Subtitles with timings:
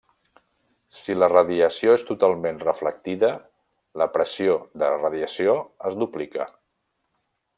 [0.99, 3.31] Si la radiació és totalment reflectida,
[4.03, 5.55] la pressió de radiació
[5.91, 6.49] es duplica.